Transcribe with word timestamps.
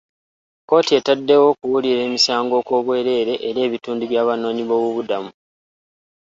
Kkooti 0.61 0.91
etaddewo 0.99 1.45
okuwulira 1.51 1.99
emisango 2.07 2.53
okw'obwereere 2.61 3.33
eri 3.47 3.59
ebitundu 3.67 4.03
by'Abanoonyiboobubudamu. 4.11 5.31